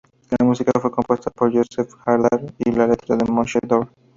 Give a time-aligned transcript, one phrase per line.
[0.31, 3.87] La música fue compuesta por Yosef Hadar y la letra por Moshe Dor.